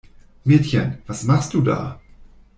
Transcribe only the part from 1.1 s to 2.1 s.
machst du da?